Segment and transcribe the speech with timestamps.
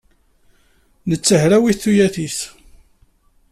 [1.09, 2.37] Netta hrawit tuyat-nnes.